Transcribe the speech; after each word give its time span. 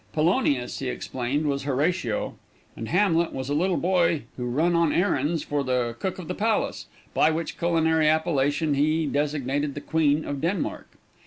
Polonius, 0.13 0.79
he 0.79 0.89
explained, 0.89 1.45
was 1.45 1.61
Horatio, 1.61 2.33
and 2.75 2.87
Hamlet 2.89 3.33
was 3.33 3.49
a 3.49 3.53
little 3.53 3.77
boy 3.77 4.23
who 4.35 4.45
run 4.47 4.73
on 4.75 4.91
errands 4.91 5.43
for 5.43 5.63
the 5.63 5.95
cook 5.99 6.17
of 6.17 6.27
the 6.27 6.33
palace, 6.33 6.87
by 7.13 7.29
which 7.29 7.55
culinary 7.59 8.07
appellation 8.09 8.73
he 8.73 9.05
designated 9.05 9.75
the 9.75 9.79
Queen 9.81 10.25
of 10.25 10.41
Denmark. 10.41 10.89